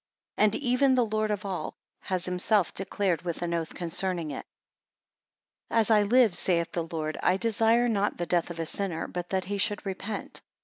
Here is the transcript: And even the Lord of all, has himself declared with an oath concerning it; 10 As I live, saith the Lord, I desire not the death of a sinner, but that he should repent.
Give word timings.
And 0.35 0.55
even 0.55 0.95
the 0.95 1.05
Lord 1.05 1.29
of 1.29 1.45
all, 1.45 1.75
has 1.99 2.25
himself 2.25 2.73
declared 2.73 3.21
with 3.21 3.43
an 3.43 3.53
oath 3.53 3.75
concerning 3.75 4.31
it; 4.31 4.47
10 5.69 5.77
As 5.79 5.91
I 5.91 6.01
live, 6.01 6.35
saith 6.35 6.71
the 6.71 6.87
Lord, 6.91 7.19
I 7.21 7.37
desire 7.37 7.87
not 7.87 8.17
the 8.17 8.25
death 8.25 8.49
of 8.49 8.57
a 8.57 8.65
sinner, 8.65 9.05
but 9.07 9.29
that 9.29 9.45
he 9.45 9.59
should 9.59 9.85
repent. 9.85 10.41